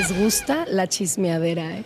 les 0.00 0.18
gusta 0.18 0.64
la 0.66 0.86
chismeadera, 0.88 1.76
¿eh? 1.76 1.84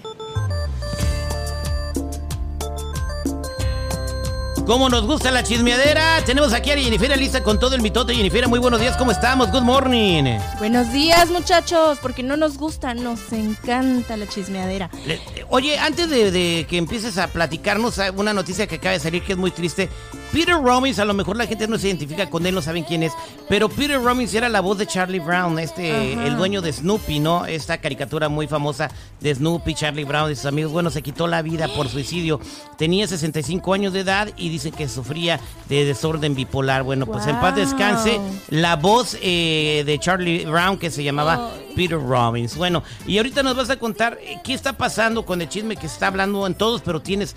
Como 4.65 4.89
nos 4.89 5.05
gusta 5.05 5.31
la 5.33 5.43
chismeadera, 5.43 6.23
tenemos 6.25 6.53
aquí 6.53 6.71
a 6.71 6.77
Jennifer 6.79 7.19
lista 7.19 7.43
con 7.43 7.59
todo 7.59 7.75
el 7.75 7.83
mitote. 7.83 8.15
Jennifer, 8.15 8.47
muy 8.49 8.61
buenos 8.61 8.81
días, 8.81 8.97
¿cómo 8.97 9.11
estamos? 9.11 9.51
Good 9.51 9.63
morning. 9.63 10.39
Buenos 10.59 10.93
días, 10.93 11.29
muchachos, 11.29 11.99
porque 12.01 12.23
no 12.23 12.37
nos 12.37 12.57
gusta, 12.57 12.95
nos 12.95 13.33
encanta 13.33 14.17
la 14.17 14.29
chismeadera. 14.29 14.91
Le- 15.07 15.21
oye, 15.51 15.77
antes 15.79 16.09
de, 16.09 16.31
de 16.31 16.67
que 16.71 16.79
empieces 16.79 17.19
a 17.19 17.27
platicarnos 17.27 17.99
ah, 17.99 18.13
una 18.17 18.33
noticia 18.33 18.67
que 18.69 18.77
acaba 18.77 18.93
de 18.93 19.01
salir 19.01 19.23
que 19.25 19.33
es 19.33 19.39
muy 19.39 19.51
triste. 19.51 19.91
Peter 20.35 20.57
Robbins, 20.57 20.99
a 20.99 21.05
lo 21.05 21.15
mejor 21.15 21.37
la 21.37 21.47
gente 21.47 21.69
no 21.69 21.79
se 21.79 21.87
identifica 21.87 22.29
con 22.29 22.45
él, 22.45 22.57
no 22.57 22.61
saben 22.61 22.83
quién 22.83 23.05
es, 23.05 23.13
pero 23.49 23.69
Peter 23.69 24.03
Robbins 24.03 24.35
era 24.35 24.49
la 24.49 24.61
voz 24.61 24.77
de 24.79 24.85
Charlie 24.85 25.21
Brown, 25.21 25.61
este, 25.61 25.93
Ajá. 25.93 26.27
el 26.27 26.37
dueño 26.37 26.61
de 26.61 26.73
Snoopy, 26.73 27.21
¿no? 27.21 27.47
Esta 27.47 27.79
caricatura 27.79 28.29
muy 28.29 28.49
famosa 28.49 28.91
de 29.21 29.33
Snoopy, 29.33 29.75
Charlie 29.75 30.03
Brown 30.03 30.33
y 30.33 30.35
sus 30.35 30.47
amigos. 30.47 30.73
Bueno, 30.73 30.91
se 30.91 31.03
quitó 31.03 31.29
la 31.29 31.41
vida 31.41 31.69
por 31.69 31.89
suicidio. 31.89 32.41
Tenía 32.77 33.07
65 33.07 33.75
años 33.75 33.93
de 33.93 34.01
edad 34.01 34.29
y 34.37 34.49
dice 34.49 34.73
que 34.73 34.89
sufría 34.89 35.39
de 35.69 35.85
desorden 35.85 36.35
bipolar. 36.35 36.83
Bueno, 36.83 37.07
pues 37.07 37.29
en 37.29 37.39
paz 37.39 37.55
descanse 37.55 38.19
la 38.49 38.75
voz 38.75 39.17
eh, 39.23 39.85
de 39.87 39.99
Charlie 40.01 40.47
Brown 40.47 40.79
que 40.79 40.91
se 40.91 41.05
llamaba 41.05 41.53
Peter 41.77 42.01
Robbins. 42.01 42.57
Bueno, 42.57 42.83
y 43.07 43.19
ahorita 43.19 43.45
nos 43.45 43.55
vas 43.55 43.71
a 43.71 43.79
contar 43.79 44.19
eh, 44.21 44.41
qué 44.43 44.53
está 44.53 44.73
pasando 44.73 45.25
con 45.25 45.41
el 45.41 45.49
chisme 45.49 45.77
que 45.77 45.87
está 45.87 46.09
hablando 46.09 46.45
en 46.49 46.57
todos, 46.57 46.83
pero 46.83 47.01
tienes 47.01 47.37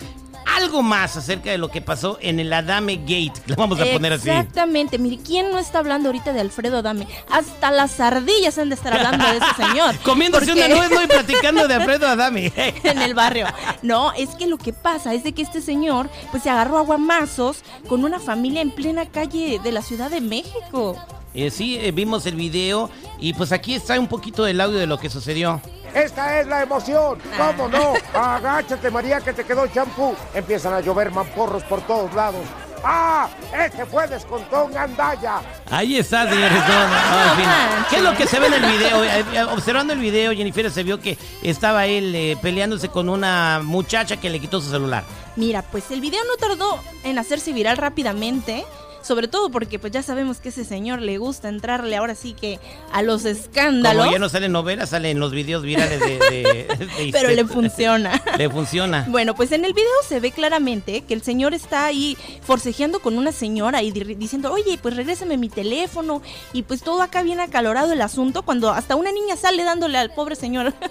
algo 0.57 0.81
más 0.83 1.15
acerca 1.17 1.49
de 1.51 1.57
lo 1.57 1.69
que 1.69 1.81
pasó 1.81 2.17
en 2.21 2.39
el 2.39 2.51
Adame 2.51 2.97
Gate. 2.97 3.33
Lo 3.45 3.55
vamos 3.55 3.79
a 3.79 3.85
poner 3.85 4.13
así. 4.13 4.29
Exactamente. 4.29 4.97
Mire, 4.97 5.17
¿quién 5.23 5.51
no 5.51 5.59
está 5.59 5.79
hablando 5.79 6.09
ahorita 6.09 6.33
de 6.33 6.41
Alfredo 6.41 6.77
Adame? 6.79 7.07
Hasta 7.29 7.71
las 7.71 7.99
ardillas 7.99 8.57
han 8.57 8.69
de 8.69 8.75
estar 8.75 8.93
hablando 8.93 9.25
de 9.25 9.37
ese 9.37 9.53
señor. 9.67 9.95
Comiéndose 10.03 10.47
Porque- 10.47 10.65
una 10.65 10.75
nuez 10.75 10.91
¿no? 10.91 11.03
y 11.03 11.07
platicando 11.07 11.67
de 11.67 11.73
Alfredo 11.75 12.07
Adame. 12.09 12.51
en 12.83 13.01
el 13.01 13.13
barrio. 13.13 13.47
No, 13.81 14.11
es 14.13 14.29
que 14.31 14.47
lo 14.47 14.57
que 14.57 14.73
pasa 14.73 15.13
es 15.13 15.23
de 15.23 15.33
que 15.33 15.41
este 15.41 15.61
señor 15.61 16.09
pues 16.31 16.43
se 16.43 16.49
agarró 16.49 16.77
a 16.77 16.81
guamazos 16.81 17.57
con 17.87 18.03
una 18.03 18.19
familia 18.19 18.61
en 18.61 18.71
plena 18.71 19.05
calle 19.05 19.59
de 19.63 19.71
la 19.71 19.81
Ciudad 19.81 20.09
de 20.11 20.21
México. 20.21 20.95
Eh, 21.33 21.51
sí, 21.51 21.77
eh, 21.79 21.91
vimos 21.91 22.25
el 22.25 22.35
video 22.35 22.89
y 23.19 23.33
pues 23.33 23.51
aquí 23.51 23.75
está 23.75 23.99
un 23.99 24.07
poquito 24.07 24.43
del 24.43 24.59
audio 24.59 24.79
de 24.79 24.87
lo 24.87 24.97
que 24.97 25.09
sucedió. 25.09 25.61
Esta 25.97 26.39
es 26.39 26.47
la 26.47 26.61
emoción. 26.61 27.17
¿Cómo 27.37 27.67
no? 27.67 27.93
Agáchate, 28.13 28.91
María, 28.91 29.19
que 29.19 29.33
te 29.33 29.43
quedó 29.43 29.63
el 29.63 29.73
champú. 29.73 30.15
Empiezan 30.33 30.73
a 30.73 30.79
llover 30.79 31.09
mamporros 31.09 31.63
por 31.63 31.81
todos 31.81 32.13
lados. 32.13 32.45
¡Ah! 32.83 33.27
Este 33.65 33.83
fue 33.87 34.07
descontón 34.07 34.71
Gandaya. 34.71 35.41
Ahí 35.71 35.97
está, 35.97 36.29
señores. 36.29 36.51
No, 36.51 36.87
no, 36.87 36.87
no, 36.87 37.31
en 37.31 37.37
fin. 37.37 37.45
manches. 37.45 37.87
¿Qué 37.89 37.95
es 37.95 38.01
lo 38.03 38.13
que 38.15 38.27
se 38.27 38.39
ve 38.39 38.47
en 38.47 38.53
el 38.53 38.71
video? 38.71 39.03
Eh, 39.03 39.25
eh, 39.33 39.43
Observando 39.51 39.93
el 39.93 39.99
video, 39.99 40.31
Jennifer 40.33 40.69
se 40.69 40.83
vio 40.83 40.99
que 40.99 41.17
estaba 41.41 41.87
él 41.87 42.13
eh, 42.13 42.37
peleándose 42.43 42.89
con 42.89 43.09
una 43.09 43.61
muchacha 43.63 44.17
que 44.17 44.29
le 44.29 44.39
quitó 44.39 44.61
su 44.61 44.69
celular. 44.69 45.03
Mira, 45.35 45.63
pues 45.63 45.89
el 45.89 45.99
video 45.99 46.21
no 46.25 46.37
tardó 46.37 46.79
en 47.03 47.17
hacerse 47.17 47.51
viral 47.53 47.77
rápidamente. 47.77 48.63
Sobre 49.07 49.27
todo 49.29 49.49
porque 49.49 49.79
pues 49.79 49.93
ya 49.93 50.03
sabemos 50.03 50.39
que 50.39 50.49
ese 50.49 50.65
señor 50.65 51.01
le 51.01 51.17
gusta 51.17 51.47
entrarle 51.47 51.95
ahora 51.95 52.13
sí 52.13 52.33
que 52.33 52.59
a 52.91 53.01
los 53.01 53.23
escándalos. 53.23 54.01
Como 54.03 54.11
ya 54.11 54.19
no 54.19 54.27
sale 54.27 54.47
en 54.47 54.51
novelas, 54.51 54.89
sale 54.89 55.11
en 55.11 55.19
los 55.19 55.31
videos 55.31 55.63
virales 55.63 55.99
de... 55.99 56.19
de- 56.19 56.67
de- 56.75 57.09
pero 57.13 57.29
le 57.29 57.45
funciona. 57.45 58.21
Le 58.37 58.49
funciona. 58.49 59.05
Bueno, 59.07 59.33
pues 59.33 59.51
en 59.53 59.63
el 59.63 59.73
video 59.73 59.87
se 60.07 60.19
ve 60.19 60.31
claramente 60.31 61.01
que 61.07 61.13
el 61.13 61.21
señor 61.21 61.53
está 61.53 61.85
ahí 61.85 62.17
forcejeando 62.41 62.99
con 62.99 63.17
una 63.17 63.31
señora 63.31 63.81
y 63.81 63.91
di- 63.91 64.15
diciendo, 64.15 64.51
oye, 64.51 64.77
pues 64.81 64.95
regrésame 64.95 65.37
mi 65.37 65.47
teléfono. 65.49 66.21
Y 66.51 66.63
pues 66.63 66.81
todo 66.81 67.01
acá 67.01 67.23
bien 67.23 67.39
acalorado 67.39 67.93
el 67.93 68.01
asunto 68.01 68.43
cuando 68.43 68.71
hasta 68.71 68.95
una 68.97 69.11
niña 69.13 69.37
sale 69.37 69.63
dándole 69.63 69.97
al 69.97 70.11
pobre 70.11 70.35
señor. 70.35 70.73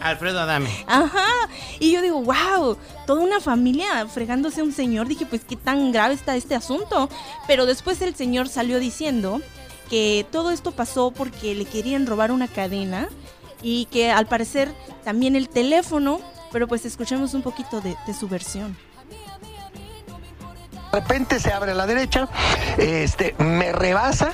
Alfredo 0.00 0.40
Adame. 0.40 0.70
Ajá. 0.86 1.26
Y 1.80 1.92
yo 1.92 2.02
digo, 2.02 2.22
wow, 2.22 2.76
toda 3.06 3.22
una 3.22 3.40
familia 3.40 4.06
fregándose 4.06 4.60
a 4.60 4.64
un 4.64 4.72
señor. 4.72 5.08
Dije, 5.08 5.26
pues 5.26 5.42
qué 5.44 5.56
tan 5.56 5.92
grave 5.92 6.14
está 6.14 6.36
este 6.36 6.54
asunto. 6.54 7.08
Pero 7.46 7.66
después 7.66 8.00
el 8.02 8.14
señor 8.14 8.48
salió 8.48 8.78
diciendo 8.78 9.40
que 9.90 10.26
todo 10.30 10.50
esto 10.50 10.72
pasó 10.72 11.10
porque 11.10 11.54
le 11.54 11.64
querían 11.64 12.06
robar 12.06 12.32
una 12.32 12.48
cadena 12.48 13.08
y 13.62 13.86
que 13.86 14.10
al 14.10 14.26
parecer 14.26 14.72
también 15.04 15.36
el 15.36 15.48
teléfono. 15.48 16.20
Pero 16.52 16.66
pues 16.66 16.84
escuchemos 16.84 17.34
un 17.34 17.42
poquito 17.42 17.80
de, 17.80 17.96
de 18.06 18.14
su 18.14 18.28
versión. 18.28 18.76
De 20.92 21.00
repente 21.00 21.38
se 21.38 21.52
abre 21.52 21.72
a 21.72 21.74
la 21.74 21.86
derecha, 21.86 22.28
este, 22.78 23.34
me 23.38 23.72
rebasa 23.72 24.32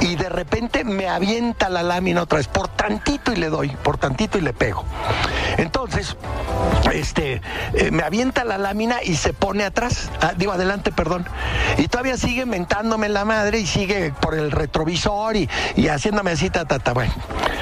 y 0.00 0.16
de 0.16 0.28
repente 0.28 0.84
me 0.84 1.08
avienta 1.08 1.68
la 1.68 1.82
lámina 1.82 2.22
otra 2.22 2.38
vez, 2.38 2.46
por 2.46 2.68
tantito 2.68 3.32
y 3.32 3.36
le 3.36 3.48
doy, 3.48 3.70
por 3.82 3.98
tantito 3.98 4.38
y 4.38 4.42
le 4.42 4.52
pego. 4.52 4.84
Entonces, 5.56 6.16
este, 6.92 7.40
eh, 7.74 7.90
me 7.90 8.02
avienta 8.02 8.44
la 8.44 8.58
lámina 8.58 9.02
y 9.02 9.16
se 9.16 9.32
pone 9.32 9.64
atrás, 9.64 10.10
ah, 10.20 10.32
digo 10.36 10.52
adelante, 10.52 10.92
perdón, 10.92 11.26
y 11.76 11.88
todavía 11.88 12.16
sigue 12.16 12.46
mentándome 12.46 13.08
la 13.08 13.24
madre 13.24 13.58
y 13.60 13.66
sigue 13.66 14.12
por 14.20 14.34
el 14.34 14.50
retrovisor 14.50 15.36
y, 15.36 15.48
y 15.76 15.88
haciéndome 15.88 16.32
así, 16.32 16.50
ta, 16.50 16.64
ta, 16.64 16.78
ta, 16.78 16.92
bueno. 16.92 17.12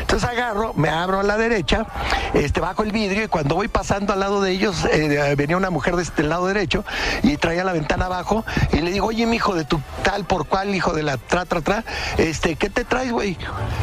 Entonces 0.01 0.29
agarro, 0.29 0.73
me 0.75 0.89
abro 0.89 1.21
a 1.21 1.23
la 1.25 1.37
derecha, 1.37 1.87
este, 2.33 2.61
bajo 2.61 2.85
el 2.85 2.93
vidrio 2.93 3.25
y 3.25 3.29
cuando 3.29 3.57
voy 3.57 3.67
pasando 3.69 4.13
al 4.13 4.21
lado 4.21 4.41
de 4.41 4.53
ellos, 4.53 4.85
eh, 4.85 5.35
venía 5.37 5.57
una 5.57 5.71
mujer 5.71 5.97
de 5.97 6.03
este 6.03 6.23
lado 6.23 6.47
derecho 6.47 6.85
y 7.23 7.37
traía 7.37 7.65
la 7.65 7.73
ventana 7.73 8.07
abajo 8.07 8.45
y 8.73 8.81
le 8.83 8.93
digo, 8.93 9.09
oye, 9.09 9.27
mi 9.27 9.37
hijo 9.37 9.55
de 9.55 9.65
tu 9.65 9.81
tal 10.05 10.25
por 10.25 10.47
cual, 10.47 10.75
hijo 10.75 10.93
de 10.93 11.03
la 11.03 11.17
tra, 11.17 11.45
tra, 11.45 11.61
tra, 11.61 11.85
este, 12.19 12.55
¿qué 12.55 12.71
te 12.71 12.85
traes, 12.85 13.11
güey? 13.11 13.37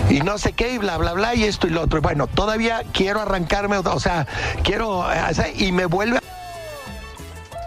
Y 0.09 0.21
no 0.21 0.37
sé 0.37 0.53
qué, 0.53 0.73
y 0.73 0.77
bla, 0.77 0.97
bla, 0.97 1.13
bla, 1.13 1.35
y 1.35 1.43
esto 1.43 1.67
y 1.67 1.71
lo 1.71 1.81
otro. 1.81 2.01
Bueno, 2.01 2.27
todavía 2.27 2.83
quiero 2.93 3.21
arrancarme, 3.21 3.75
o 3.93 3.99
sea, 3.99 4.27
quiero, 4.63 5.11
eh, 5.11 5.21
o 5.29 5.33
sea, 5.33 5.51
y 5.53 5.71
me 5.71 5.85
vuelve 5.85 6.17
a 6.17 6.21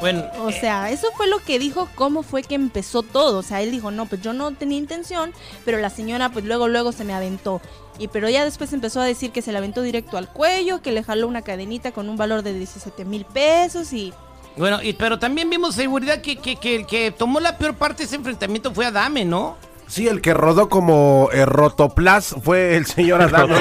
Bueno, 0.01 0.25
O 0.41 0.53
sea, 0.53 0.91
eso 0.91 1.09
fue 1.17 1.27
lo 1.27 1.39
que 1.39 1.59
dijo, 1.59 1.89
cómo 1.95 2.23
fue 2.23 2.43
que 2.43 2.55
empezó 2.55 3.03
todo. 3.03 3.39
O 3.39 3.43
sea, 3.43 3.63
él 3.63 3.71
dijo, 3.71 3.91
no, 3.91 4.07
pues 4.07 4.21
yo 4.21 4.33
no 4.33 4.53
tenía 4.53 4.79
intención, 4.79 5.33
pero 5.65 5.79
la 5.79 5.91
señora 5.91 6.29
pues 6.31 6.45
luego, 6.45 6.69
luego 6.69 6.93
se 6.93 7.05
me 7.05 7.15
aventó. 7.15 7.61
Y 7.99 8.09
pero 8.09 8.29
ya 8.29 8.45
después 8.45 8.73
empezó 8.73 9.01
a 9.01 9.05
decir 9.05 9.33
que 9.33 9.43
se 9.43 9.53
le 9.53 9.59
aventó 9.59 9.83
directo 9.83 10.19
al 10.19 10.29
cuello, 10.29 10.83
que 10.83 10.93
le 10.93 11.03
jaló 11.03 11.29
una 11.29 11.43
cadenita 11.43 11.93
con 11.93 12.09
un 12.09 12.17
valor 12.17 12.43
de 12.43 12.53
17 12.53 13.05
mil 13.07 13.25
pesos 13.25 13.93
y... 13.93 14.13
bueno 14.57 14.83
y, 14.83 14.93
pero 14.93 15.19
también 15.19 15.49
vimos 15.49 15.75
seguridad 15.75 16.21
que, 16.21 16.37
que, 16.37 16.57
que 16.57 16.77
el 16.77 16.87
que 16.87 17.11
tomó 17.11 17.41
la 17.41 17.57
peor 17.57 17.75
parte 17.75 18.03
de 18.03 18.05
ese 18.05 18.17
enfrentamiento 18.17 18.75
fue 18.75 18.85
Adame, 18.85 19.25
¿no? 19.25 19.57
Sí, 19.87 20.09
el 20.09 20.21
que 20.21 20.35
rodó 20.35 20.69
como 20.69 21.29
eh, 21.33 21.47
rotoplas 21.47 22.35
fue 22.43 22.77
el 22.77 22.87
señor 22.87 23.23
Adame. 23.35 23.55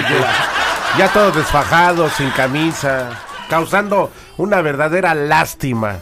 Ya 0.97 1.11
todo 1.11 1.31
desfajado, 1.31 2.09
sin 2.09 2.29
camisa, 2.31 3.09
causando 3.49 4.11
una 4.37 4.61
verdadera 4.61 5.13
lástima. 5.13 5.99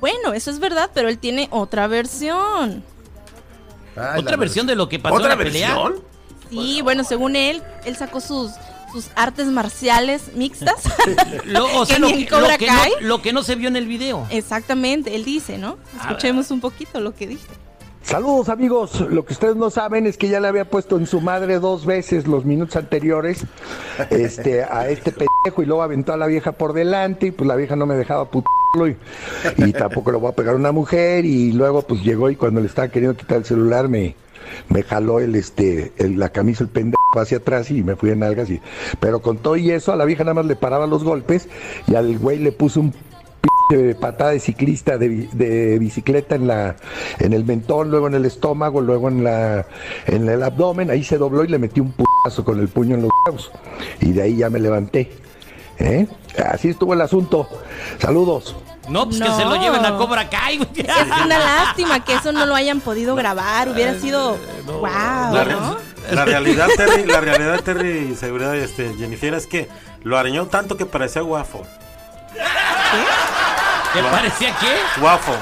Bueno, 0.00 0.32
eso 0.34 0.50
es 0.50 0.58
verdad, 0.58 0.90
pero 0.92 1.08
él 1.08 1.18
tiene 1.18 1.48
otra 1.50 1.86
versión. 1.86 2.84
Ay, 3.96 4.20
Otra 4.20 4.32
la 4.32 4.36
versión 4.36 4.66
de 4.66 4.74
lo 4.74 4.88
que 4.88 4.98
pasó 4.98 5.14
en 5.16 5.20
¿Otra 5.22 5.36
la 5.36 5.42
pelea. 5.42 5.68
versión? 5.68 5.94
Sí, 6.50 6.82
bueno, 6.82 7.04
según 7.04 7.36
él, 7.36 7.62
él 7.84 7.96
sacó 7.96 8.20
sus, 8.20 8.50
sus 8.92 9.06
artes 9.14 9.46
marciales 9.46 10.34
mixtas. 10.34 10.82
Lo, 11.44 11.64
o 11.80 11.86
sea, 11.86 11.96
Que 11.96 12.00
lo 12.00 12.08
ni 12.08 12.12
en 12.14 12.18
que, 12.20 12.28
Cobra 12.28 12.52
lo 12.52 12.58
que 12.58 12.66
Kai. 12.66 12.92
no, 13.00 13.06
lo 13.08 13.22
que 13.22 13.32
no 13.32 13.42
se 13.42 13.54
vio 13.54 13.68
en 13.68 13.76
el 13.76 13.86
video. 13.86 14.26
Exactamente, 14.30 15.14
él 15.14 15.24
dice, 15.24 15.58
¿no? 15.58 15.78
Escuchemos 16.00 16.50
un 16.50 16.60
poquito 16.60 17.00
lo 17.00 17.14
que 17.14 17.26
dice. 17.28 17.46
Saludos 18.04 18.50
amigos, 18.50 19.00
lo 19.00 19.24
que 19.24 19.32
ustedes 19.32 19.56
no 19.56 19.70
saben 19.70 20.06
es 20.06 20.18
que 20.18 20.28
ya 20.28 20.38
le 20.38 20.46
había 20.46 20.66
puesto 20.66 20.98
en 20.98 21.06
su 21.06 21.22
madre 21.22 21.58
dos 21.58 21.86
veces 21.86 22.26
los 22.26 22.44
minutos 22.44 22.76
anteriores 22.76 23.46
este, 24.10 24.62
a 24.62 24.90
este 24.90 25.10
pendejo 25.10 25.62
y 25.62 25.64
luego 25.64 25.82
aventó 25.82 26.12
a 26.12 26.18
la 26.18 26.26
vieja 26.26 26.52
por 26.52 26.74
delante 26.74 27.28
y 27.28 27.30
pues 27.30 27.48
la 27.48 27.56
vieja 27.56 27.76
no 27.76 27.86
me 27.86 27.94
dejaba 27.94 28.26
putarlo 28.26 28.88
y, 29.56 29.72
tampoco 29.72 30.12
lo 30.12 30.20
voy 30.20 30.32
a 30.32 30.34
pegar 30.34 30.54
a 30.54 30.58
una 30.58 30.70
mujer 30.70 31.24
y 31.24 31.52
luego 31.52 31.80
pues 31.80 32.02
llegó 32.02 32.28
y 32.28 32.36
cuando 32.36 32.60
le 32.60 32.66
estaba 32.66 32.88
queriendo 32.88 33.16
quitar 33.16 33.38
el 33.38 33.46
celular 33.46 33.88
me, 33.88 34.14
me 34.68 34.82
jaló 34.82 35.18
el 35.18 35.34
este 35.34 35.92
la 35.98 36.28
camisa 36.28 36.62
el 36.62 36.68
pendejo 36.68 36.98
hacia 37.16 37.38
atrás 37.38 37.70
y 37.70 37.82
me 37.82 37.96
fui 37.96 38.10
en 38.10 38.22
algas 38.22 38.50
y 38.50 38.60
pero 39.00 39.22
con 39.22 39.38
todo 39.38 39.56
y 39.56 39.70
eso 39.70 39.92
a 39.92 39.96
la 39.96 40.04
vieja 40.04 40.24
nada 40.24 40.34
más 40.34 40.46
le 40.46 40.56
paraba 40.56 40.86
los 40.86 41.04
golpes 41.04 41.48
y 41.86 41.94
al 41.94 42.18
güey 42.18 42.38
le 42.38 42.52
puso 42.52 42.80
un 42.80 42.92
patada 44.00 44.30
de 44.30 44.40
ciclista 44.40 44.98
de, 44.98 45.08
bi- 45.08 45.28
de 45.32 45.78
bicicleta 45.78 46.34
en 46.34 46.46
la 46.46 46.76
en 47.18 47.32
el 47.32 47.44
mentón, 47.44 47.90
luego 47.90 48.06
en 48.08 48.14
el 48.14 48.24
estómago, 48.24 48.80
luego 48.80 49.08
en 49.08 49.24
la 49.24 49.66
en 50.06 50.28
el 50.28 50.42
abdomen, 50.42 50.90
ahí 50.90 51.02
se 51.04 51.18
dobló 51.18 51.44
y 51.44 51.48
le 51.48 51.58
metí 51.58 51.80
un 51.80 51.92
putazo 51.92 52.44
con 52.44 52.60
el 52.60 52.68
puño 52.68 52.94
en 52.96 53.02
los 53.02 53.10
huevos. 53.26 53.50
Y 54.00 54.12
de 54.12 54.22
ahí 54.22 54.36
ya 54.36 54.50
me 54.50 54.60
levanté. 54.60 55.12
¿Eh? 55.78 56.06
Así 56.52 56.68
estuvo 56.68 56.94
el 56.94 57.00
asunto. 57.00 57.48
Saludos. 57.98 58.54
No, 58.88 59.06
pues 59.08 59.20
que 59.20 59.30
se 59.30 59.44
lo 59.44 59.56
lleven 59.56 59.84
a 59.84 59.96
Cobra 59.96 60.28
Kai. 60.28 60.60
Es 60.76 61.24
una 61.24 61.38
lástima 61.38 62.04
que 62.04 62.14
eso 62.14 62.32
no 62.32 62.44
lo 62.46 62.54
hayan 62.54 62.80
podido 62.80 63.16
grabar, 63.16 63.68
hubiera 63.70 63.94
sido 63.98 64.36
wow, 64.66 64.82
La, 65.32 65.44
re- 65.44 65.52
¿no? 65.54 65.76
la 66.12 66.24
realidad, 66.26 66.68
Terry, 66.76 67.06
la 67.06 67.20
realidad, 67.20 67.60
Terry, 67.62 68.10
y 68.12 68.14
seguridad, 68.14 68.54
este, 68.54 68.92
Jennifer, 68.94 69.32
es 69.34 69.46
que 69.46 69.68
lo 70.02 70.18
arañó 70.18 70.46
tanto 70.46 70.76
que 70.76 70.84
parecía 70.84 71.22
guafo. 71.22 71.62
¿Te 73.94 74.02
parecía 74.02 74.52
qué? 74.58 75.00
Guafo. 75.00 75.32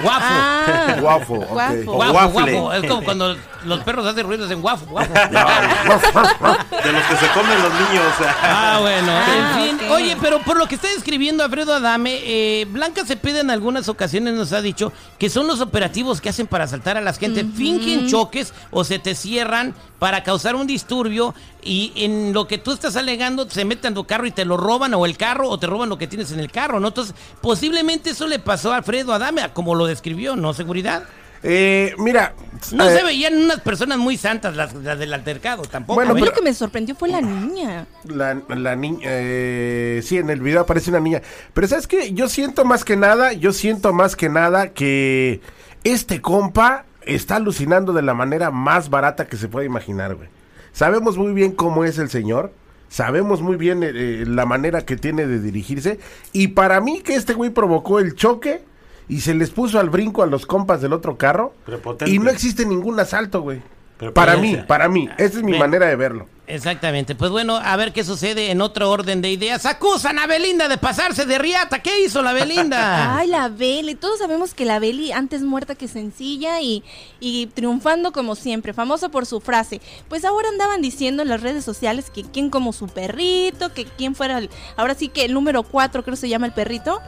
Guafo. 0.00 0.24
Ah, 0.28 0.96
Guafo, 1.00 1.34
ok. 1.34 1.48
guafo. 1.48 2.28
Guafo. 2.30 2.72
Es 2.72 2.86
como 2.88 3.02
cuando 3.04 3.36
los 3.64 3.80
perros 3.80 4.06
hacen 4.06 4.26
ruidos 4.26 4.50
en 4.50 4.60
guafo, 4.62 4.86
guafo. 4.86 5.12
De 5.12 6.92
los 6.92 7.02
que 7.04 7.16
se 7.16 7.26
comen 7.32 7.62
los 7.62 7.72
niños. 7.72 8.06
Ah, 8.42 8.78
bueno, 8.80 9.12
Ah, 9.12 9.58
en 9.66 9.78
fin. 9.78 9.90
Oye, 9.90 10.16
pero 10.20 10.40
por 10.40 10.56
lo 10.56 10.66
que 10.66 10.76
está 10.76 10.88
describiendo 10.88 11.42
Alfredo 11.42 11.74
Adame, 11.74 12.20
eh, 12.22 12.66
Blanca 12.70 13.04
Cepeda 13.04 13.40
en 13.40 13.50
algunas 13.50 13.88
ocasiones 13.88 14.34
nos 14.34 14.52
ha 14.52 14.60
dicho 14.62 14.92
que 15.18 15.28
son 15.30 15.46
los 15.46 15.60
operativos 15.60 16.20
que 16.20 16.28
hacen 16.28 16.46
para 16.46 16.64
asaltar 16.64 16.96
a 16.96 17.00
las 17.00 17.18
gente. 17.18 17.44
Fingen 17.44 18.06
choques 18.08 18.52
o 18.70 18.84
se 18.84 18.98
te 18.98 19.14
cierran 19.14 19.74
para 19.98 20.22
causar 20.22 20.54
un 20.54 20.66
disturbio 20.68 21.34
y 21.60 21.92
en 21.96 22.32
lo 22.32 22.46
que 22.46 22.56
tú 22.58 22.70
estás 22.72 22.94
alegando 22.94 23.50
se 23.50 23.64
meten 23.64 23.88
en 23.88 23.94
tu 23.94 24.04
carro 24.04 24.26
y 24.26 24.30
te 24.30 24.44
lo 24.44 24.56
roban 24.56 24.94
o 24.94 25.04
el 25.04 25.16
carro 25.16 25.48
o 25.48 25.58
te 25.58 25.66
roban 25.66 25.88
lo 25.88 25.98
que 25.98 26.06
tienes 26.06 26.30
en 26.30 26.38
el 26.38 26.52
carro, 26.52 26.78
¿no? 26.78 26.88
Entonces, 26.88 27.14
posiblemente 27.42 28.10
eso 28.10 28.28
le 28.28 28.38
pasó 28.38 28.72
a 28.72 28.76
Alfredo 28.76 29.12
Adame, 29.12 29.50
como 29.52 29.74
lo 29.74 29.86
describió, 29.88 30.36
¿no? 30.36 30.54
Seguridad. 30.54 31.04
Eh, 31.42 31.94
mira. 31.98 32.34
No 32.72 32.88
eh, 32.88 32.96
se 32.96 33.04
veían 33.04 33.36
unas 33.36 33.60
personas 33.60 33.98
muy 33.98 34.16
santas 34.16 34.56
las, 34.56 34.74
las 34.74 34.98
del 34.98 35.12
altercado, 35.12 35.62
tampoco. 35.62 35.94
Bueno, 35.94 36.12
a 36.12 36.14
mí 36.14 36.22
¿eh? 36.22 36.24
lo 36.26 36.32
que 36.32 36.42
me 36.42 36.52
sorprendió 36.52 36.94
fue 36.94 37.08
la 37.08 37.20
niña. 37.20 37.86
La, 38.04 38.40
la 38.48 38.76
niña, 38.76 39.00
eh, 39.04 40.00
sí, 40.04 40.18
en 40.18 40.30
el 40.30 40.40
video 40.40 40.62
aparece 40.62 40.90
una 40.90 41.00
niña. 41.00 41.22
Pero 41.54 41.68
¿sabes 41.68 41.86
qué? 41.86 42.12
Yo 42.12 42.28
siento 42.28 42.64
más 42.64 42.84
que 42.84 42.96
nada, 42.96 43.32
yo 43.32 43.52
siento 43.52 43.92
más 43.92 44.16
que 44.16 44.28
nada 44.28 44.72
que 44.72 45.40
este 45.84 46.20
compa 46.20 46.84
está 47.02 47.36
alucinando 47.36 47.92
de 47.92 48.02
la 48.02 48.14
manera 48.14 48.50
más 48.50 48.90
barata 48.90 49.26
que 49.26 49.36
se 49.36 49.48
puede 49.48 49.66
imaginar, 49.66 50.14
güey. 50.14 50.28
Sabemos 50.72 51.16
muy 51.16 51.32
bien 51.32 51.52
cómo 51.52 51.84
es 51.84 51.98
el 51.98 52.10
señor. 52.10 52.52
Sabemos 52.88 53.42
muy 53.42 53.56
bien 53.56 53.82
eh, 53.82 53.90
eh, 53.92 54.24
la 54.26 54.46
manera 54.46 54.82
que 54.82 54.96
tiene 54.96 55.26
de 55.26 55.40
dirigirse. 55.40 55.98
Y 56.32 56.48
para 56.48 56.80
mí 56.80 57.00
que 57.00 57.14
este 57.14 57.34
güey 57.34 57.50
provocó 57.50 57.98
el 57.98 58.14
choque 58.14 58.62
y 59.08 59.20
se 59.20 59.34
les 59.34 59.50
puso 59.50 59.78
al 59.80 59.90
brinco 59.90 60.22
a 60.22 60.26
los 60.26 60.46
compas 60.46 60.80
del 60.82 60.92
otro 60.92 61.16
carro. 61.16 61.54
Prepotente. 61.64 62.12
Y 62.12 62.18
no 62.18 62.30
existe 62.30 62.64
ningún 62.66 62.98
asalto, 63.00 63.40
güey. 63.42 63.60
Pero 63.98 64.14
Para 64.14 64.36
mí, 64.36 64.56
para 64.68 64.88
mí. 64.88 65.08
Esa 65.18 65.38
es 65.38 65.42
mi 65.42 65.58
manera 65.58 65.86
de 65.86 65.96
verlo. 65.96 66.26
Exactamente. 66.46 67.16
Pues 67.16 67.32
bueno, 67.32 67.56
a 67.56 67.76
ver 67.76 67.92
qué 67.92 68.04
sucede 68.04 68.52
en 68.52 68.60
otro 68.60 68.90
orden 68.92 69.20
de 69.20 69.30
ideas. 69.30 69.66
Acusan 69.66 70.20
a 70.20 70.28
Belinda 70.28 70.68
de 70.68 70.78
pasarse 70.78 71.26
de 71.26 71.36
riata. 71.36 71.80
¿Qué 71.80 72.04
hizo 72.04 72.22
la 72.22 72.32
Belinda? 72.32 73.16
Ay, 73.18 73.26
la 73.26 73.48
Beli. 73.48 73.96
Todos 73.96 74.20
sabemos 74.20 74.54
que 74.54 74.64
la 74.64 74.78
Beli 74.78 75.10
antes 75.10 75.42
muerta 75.42 75.74
que 75.74 75.88
sencilla 75.88 76.60
y, 76.60 76.84
y 77.18 77.46
triunfando 77.48 78.12
como 78.12 78.36
siempre, 78.36 78.72
famosa 78.72 79.08
por 79.08 79.26
su 79.26 79.40
frase. 79.40 79.80
Pues 80.08 80.24
ahora 80.24 80.48
andaban 80.48 80.80
diciendo 80.80 81.22
en 81.24 81.28
las 81.28 81.42
redes 81.42 81.64
sociales 81.64 82.08
que 82.08 82.22
quién 82.22 82.50
como 82.50 82.72
su 82.72 82.86
perrito, 82.86 83.74
que 83.74 83.84
quién 83.84 84.14
fuera, 84.14 84.38
el- 84.38 84.50
ahora 84.76 84.94
sí 84.94 85.08
que 85.08 85.24
el 85.24 85.34
número 85.34 85.64
4 85.64 86.04
creo 86.04 86.16
se 86.16 86.28
llama 86.28 86.46
el 86.46 86.52
perrito, 86.52 87.00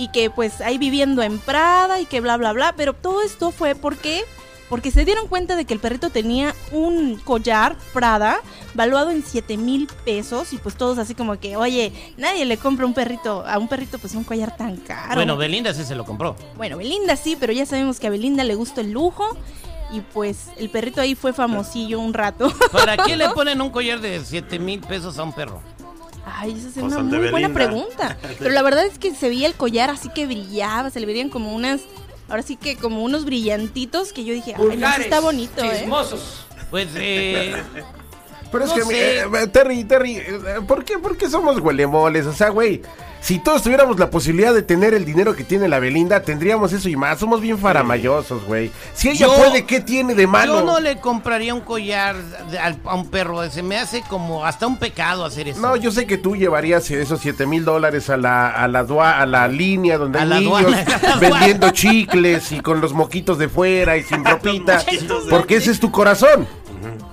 y 0.00 0.08
que 0.08 0.30
pues 0.30 0.62
ahí 0.62 0.78
viviendo 0.78 1.22
en 1.22 1.38
Prada 1.38 2.00
y 2.00 2.06
que 2.06 2.22
bla, 2.22 2.38
bla, 2.38 2.54
bla. 2.54 2.72
Pero 2.74 2.94
todo 2.94 3.20
esto 3.22 3.50
fue 3.50 3.74
porque... 3.74 4.24
Porque 4.70 4.92
se 4.92 5.04
dieron 5.04 5.26
cuenta 5.26 5.56
de 5.56 5.64
que 5.64 5.74
el 5.74 5.80
perrito 5.80 6.10
tenía 6.10 6.54
un 6.70 7.16
collar 7.16 7.76
Prada 7.92 8.40
valuado 8.74 9.10
en 9.10 9.24
7 9.24 9.56
mil 9.56 9.88
pesos 10.04 10.52
y 10.52 10.58
pues 10.58 10.76
todos 10.76 10.96
así 10.98 11.16
como 11.16 11.40
que, 11.40 11.56
oye, 11.56 11.92
nadie 12.16 12.44
le 12.44 12.56
compra 12.56 12.86
un 12.86 12.94
perrito, 12.94 13.44
a 13.44 13.58
un 13.58 13.66
perrito 13.66 13.98
pues 13.98 14.14
un 14.14 14.22
collar 14.22 14.56
tan 14.56 14.76
caro. 14.76 15.16
Bueno, 15.16 15.36
Belinda 15.36 15.74
sí 15.74 15.82
se 15.82 15.96
lo 15.96 16.04
compró. 16.04 16.36
Bueno, 16.56 16.76
Belinda 16.76 17.16
sí, 17.16 17.36
pero 17.38 17.52
ya 17.52 17.66
sabemos 17.66 17.98
que 17.98 18.06
a 18.06 18.10
Belinda 18.10 18.44
le 18.44 18.54
gusta 18.54 18.80
el 18.80 18.92
lujo 18.92 19.36
y 19.92 20.02
pues 20.02 20.46
el 20.56 20.70
perrito 20.70 21.00
ahí 21.00 21.16
fue 21.16 21.32
famosillo 21.32 21.98
un 21.98 22.14
rato. 22.14 22.52
¿Para 22.70 22.96
qué 22.96 23.16
le 23.16 23.28
ponen 23.34 23.60
un 23.60 23.70
collar 23.70 24.00
de 24.00 24.24
7 24.24 24.60
mil 24.60 24.80
pesos 24.80 25.18
a 25.18 25.24
un 25.24 25.32
perro? 25.32 25.60
Ay, 26.40 26.52
esa 26.52 26.68
es 26.68 26.76
una 26.78 27.00
muy 27.00 27.28
buena 27.28 27.50
pregunta. 27.50 28.16
Pero 28.38 28.50
la 28.50 28.62
verdad 28.62 28.86
es 28.86 28.98
que 28.98 29.14
se 29.14 29.28
veía 29.28 29.46
el 29.46 29.54
collar 29.54 29.90
así 29.90 30.08
que 30.08 30.26
brillaba, 30.26 30.88
se 30.88 30.98
le 30.98 31.04
veían 31.04 31.28
como 31.28 31.54
unas, 31.54 31.82
ahora 32.30 32.42
sí 32.42 32.56
que 32.56 32.76
como 32.76 33.02
unos 33.04 33.26
brillantitos 33.26 34.14
que 34.14 34.24
yo 34.24 34.32
dije, 34.32 34.54
ay, 34.56 34.76
no, 34.78 34.94
sí 34.94 35.02
está 35.02 35.20
bonito, 35.20 35.62
¿eh? 35.62 35.84
Pues, 36.70 36.88
eh, 36.96 37.62
Pero 38.52 38.64
es 38.64 38.72
que, 38.72 38.80
eh, 38.80 39.24
eh, 39.42 39.46
Terry, 39.46 39.84
Terry, 39.84 40.16
eh, 40.16 40.38
¿por 40.66 40.84
qué, 40.84 40.98
¿por 40.98 41.16
qué 41.16 41.28
somos 41.30 41.58
huelemoles? 41.60 42.26
O 42.26 42.32
sea, 42.32 42.48
güey, 42.48 42.82
si 43.20 43.38
todos 43.38 43.62
tuviéramos 43.62 43.98
la 43.98 44.08
posibilidad 44.10 44.52
de 44.54 44.62
tener 44.62 44.94
el 44.94 45.04
dinero 45.04 45.36
que 45.36 45.44
tiene 45.44 45.68
la 45.68 45.78
Belinda, 45.78 46.22
tendríamos 46.22 46.72
eso 46.72 46.88
y 46.88 46.96
más. 46.96 47.18
Somos 47.18 47.40
bien 47.42 47.58
faramayosos, 47.58 48.44
güey. 48.46 48.72
Si 48.94 49.08
ella 49.10 49.26
Yo- 49.26 49.34
puede, 49.36 49.66
¿qué 49.66 49.80
tiene 49.80 50.14
de 50.14 50.26
malo? 50.26 50.60
yo 50.60 50.64
no 50.64 50.80
le 50.80 50.96
compraría 51.00 51.52
un 51.54 51.60
collar 51.60 52.16
de- 52.50 52.58
al- 52.58 52.78
a 52.84 52.94
un 52.94 53.08
perro. 53.10 53.48
Se 53.50 53.62
me 53.62 53.76
hace 53.78 54.02
como 54.08 54.44
hasta 54.44 54.66
un 54.66 54.78
pecado 54.78 55.24
hacer 55.24 55.48
eso. 55.48 55.60
No, 55.60 55.76
yo 55.76 55.90
sé 55.92 56.06
que 56.06 56.16
tú 56.18 56.34
llevarías 56.34 56.90
esos 56.90 57.20
7 57.20 57.46
mil 57.46 57.64
dólares 57.64 58.08
a 58.10 58.16
la, 58.16 58.48
a, 58.48 58.66
la 58.68 58.80
a 58.80 59.26
la 59.26 59.48
línea 59.48 59.98
donde 59.98 60.18
A 60.18 60.22
hay 60.22 60.28
la 60.28 60.40
niños 60.40 60.58
aduana, 60.64 61.16
vendiendo 61.20 61.70
chicles 61.70 62.50
y 62.52 62.60
con 62.60 62.80
los 62.80 62.94
moquitos 62.94 63.38
de 63.38 63.48
fuera 63.48 63.96
y 63.98 64.02
sin 64.02 64.24
ropita, 64.24 64.82
porque 65.28 65.56
ese 65.56 65.70
es 65.70 65.78
tu 65.78 65.90
corazón. 65.92 66.48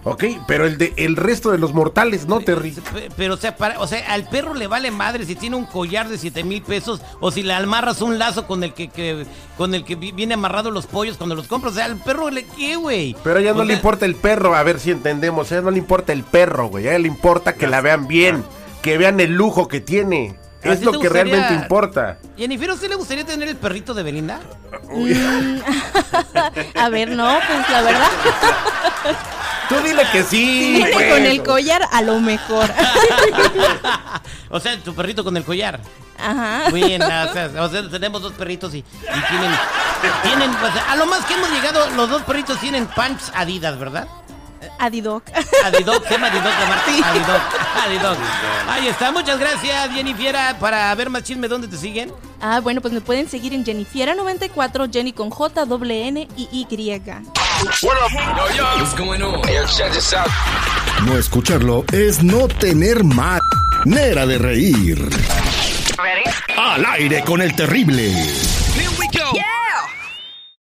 Ok, 0.09 0.24
pero 0.48 0.65
el 0.65 0.77
de 0.77 0.94
el 0.95 1.18
resto 1.18 1.51
de 1.51 1.57
los 1.57 1.74
mortales, 1.74 2.27
no, 2.27 2.39
Terry. 2.39 2.71
Pe- 2.71 3.09
Pero, 3.18 3.33
o 3.33 3.38
sea, 3.38 3.57
para- 3.57 3.77
o 3.80 3.88
sea, 3.88 4.06
al 4.13 4.24
perro 4.30 4.54
le 4.54 4.68
vale 4.68 4.89
madre 4.89 5.25
si 5.25 5.36
tiene 5.36 5.56
un 5.57 5.65
collar 5.65 6.07
de 6.07 6.18
7 6.18 6.44
mil 6.45 6.62
pesos 6.62 7.01
o 7.19 7.30
si 7.30 7.44
le 7.44 7.54
amarras 7.54 8.01
un 8.01 8.18
lazo 8.18 8.48
con 8.48 8.63
el 8.63 8.74
que, 8.74 8.88
que- 8.88 9.25
con 9.57 9.75
el 9.75 9.83
que 9.83 9.95
vi- 9.95 10.13
viene 10.13 10.36
amarrado 10.36 10.71
los 10.71 10.86
pollos 10.88 11.18
cuando 11.18 11.36
los 11.36 11.48
compras. 11.48 11.74
O 11.74 11.75
sea, 11.75 11.86
al 11.86 11.98
perro 11.98 12.30
le 12.30 12.45
qué, 12.45 12.77
güey. 12.77 13.15
Pero 13.24 13.39
a 13.39 13.42
ella 13.42 13.54
no 13.54 13.59
O 13.59 13.63
le 13.63 13.74
sea, 13.74 13.75
importa 13.77 14.06
el 14.06 14.15
perro, 14.15 14.56
a 14.56 14.63
ver 14.63 14.80
si 14.80 14.92
entendemos. 14.92 15.51
A 15.51 15.56
ella 15.56 15.63
no 15.63 15.71
le 15.71 15.80
importa 15.80 16.13
el 16.13 16.24
perro, 16.24 16.68
güey. 16.69 16.88
A 16.88 16.92
ella 16.92 17.00
le 17.00 17.07
importa 17.09 17.54
que 17.56 17.68
la 17.68 17.81
vean 17.81 18.07
bien, 18.07 18.45
que 18.81 18.98
vean 18.98 19.19
el 19.19 19.33
lujo 19.33 19.68
que 19.68 19.81
tiene. 19.81 20.38
¿A 20.63 20.74
Es 20.74 20.81
lo 20.83 21.00
que 21.00 21.07
realmente 21.09 21.54
importa. 21.54 22.18
Jennifer, 22.38 22.69
¿a 22.69 22.74
usted 22.74 22.89
le 22.89 22.95
gustaría 22.95 23.25
tener 23.25 23.48
el 23.48 23.57
perrito 23.57 23.94
de 23.94 24.04
Belinda? 24.04 24.39
Mm, 24.89 25.59
a 26.75 26.89
ver, 26.89 27.09
no, 27.09 27.27
pues 27.48 27.69
la 27.69 27.81
verdad, 27.83 28.07
Tú 29.69 29.75
dile 29.83 30.03
que 30.11 30.23
sí. 30.23 30.71
viene 30.75 30.91
pues. 30.91 31.13
con 31.13 31.25
el 31.25 31.43
collar, 31.43 31.81
a 31.91 32.01
lo 32.01 32.19
mejor. 32.19 32.69
o 34.49 34.59
sea, 34.59 34.77
tu 34.79 34.93
perrito 34.93 35.23
con 35.23 35.35
el 35.35 35.43
collar. 35.43 35.79
Ajá. 36.17 36.69
Muy 36.69 36.83
bien, 36.83 37.01
o 37.01 37.07
sea, 37.07 37.51
o 37.59 37.69
sea, 37.69 37.89
tenemos 37.89 38.21
dos 38.21 38.33
perritos 38.33 38.73
y, 38.73 38.79
y 38.79 38.83
tienen, 39.29 39.51
tienen, 40.23 40.49
o 40.49 40.71
sea, 40.73 40.91
a 40.91 40.95
lo 40.95 41.05
más 41.05 41.25
que 41.25 41.35
hemos 41.35 41.49
llegado, 41.51 41.87
los 41.91 42.09
dos 42.09 42.23
perritos 42.23 42.59
tienen 42.59 42.87
pants 42.87 43.31
Adidas, 43.35 43.77
¿verdad? 43.77 44.07
Adidoc. 44.80 45.23
Adidoc, 45.65 46.07
se 46.07 46.13
llama 46.13 46.27
Adidoc 46.27 46.45
la 46.45 46.65
marca. 46.65 47.09
Adidoc, 47.09 47.42
Adidoc. 47.85 48.18
Ahí 48.69 48.87
está, 48.87 49.11
muchas 49.11 49.39
gracias, 49.39 49.89
Jennifer. 49.92 50.35
Para 50.59 50.94
ver 50.95 51.09
más 51.09 51.23
chisme, 51.23 51.47
¿dónde 51.47 51.68
te 51.68 51.77
siguen? 51.77 52.11
Ah, 52.42 52.59
bueno, 52.59 52.81
pues 52.81 52.94
me 52.94 53.01
pueden 53.01 53.30
seguir 53.30 53.53
en 53.53 53.65
Jennifiera94, 53.65 54.92
Jenny 54.92 55.13
con 55.13 55.30
J, 55.30 55.65
W, 55.65 56.07
N 56.07 56.27
y 56.35 56.49
Y. 56.51 57.46
No 61.06 61.18
escucharlo 61.18 61.85
es 61.92 62.23
no 62.23 62.47
tener 62.47 63.04
manera 63.04 64.26
de 64.26 64.37
reír. 64.37 65.09
Al 66.56 66.85
aire 66.85 67.23
con 67.23 67.42
el 67.42 67.56
terrible. 67.56 68.14